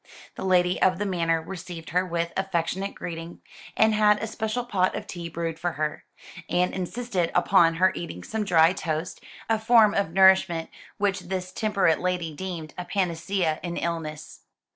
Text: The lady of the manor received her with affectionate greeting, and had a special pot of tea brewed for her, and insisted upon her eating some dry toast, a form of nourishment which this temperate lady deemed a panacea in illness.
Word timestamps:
The 0.33 0.43
lady 0.43 0.81
of 0.81 0.97
the 0.97 1.05
manor 1.05 1.43
received 1.43 1.91
her 1.91 2.03
with 2.03 2.33
affectionate 2.35 2.95
greeting, 2.95 3.41
and 3.77 3.93
had 3.93 4.17
a 4.17 4.25
special 4.25 4.65
pot 4.65 4.95
of 4.95 5.05
tea 5.05 5.29
brewed 5.29 5.59
for 5.59 5.73
her, 5.73 6.05
and 6.49 6.73
insisted 6.73 7.31
upon 7.35 7.75
her 7.75 7.91
eating 7.93 8.23
some 8.23 8.43
dry 8.43 8.73
toast, 8.73 9.23
a 9.47 9.59
form 9.59 9.93
of 9.93 10.11
nourishment 10.11 10.71
which 10.97 11.19
this 11.19 11.51
temperate 11.51 11.99
lady 11.99 12.33
deemed 12.35 12.73
a 12.79 12.85
panacea 12.85 13.59
in 13.61 13.77
illness. 13.77 14.39